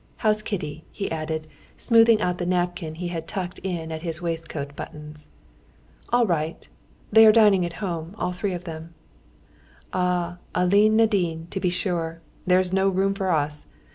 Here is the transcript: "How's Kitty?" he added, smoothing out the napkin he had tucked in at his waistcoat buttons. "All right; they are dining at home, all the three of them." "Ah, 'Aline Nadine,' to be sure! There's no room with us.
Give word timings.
"How's 0.25 0.41
Kitty?" 0.41 0.83
he 0.91 1.11
added, 1.11 1.45
smoothing 1.77 2.23
out 2.23 2.39
the 2.39 2.45
napkin 2.47 2.95
he 2.95 3.09
had 3.09 3.27
tucked 3.27 3.59
in 3.59 3.91
at 3.91 4.01
his 4.01 4.19
waistcoat 4.19 4.75
buttons. 4.75 5.27
"All 6.09 6.25
right; 6.25 6.67
they 7.11 7.23
are 7.27 7.31
dining 7.31 7.67
at 7.67 7.73
home, 7.85 8.15
all 8.17 8.31
the 8.31 8.37
three 8.37 8.53
of 8.53 8.63
them." 8.63 8.95
"Ah, 9.93 10.39
'Aline 10.55 10.95
Nadine,' 10.95 11.45
to 11.51 11.59
be 11.59 11.69
sure! 11.69 12.19
There's 12.47 12.73
no 12.73 12.89
room 12.89 13.13
with 13.13 13.21
us. 13.21 13.67